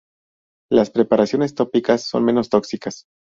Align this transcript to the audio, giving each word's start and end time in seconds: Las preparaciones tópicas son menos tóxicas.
Las 0.71 0.89
preparaciones 0.89 1.53
tópicas 1.53 2.01
son 2.05 2.25
menos 2.25 2.49
tóxicas. 2.49 3.03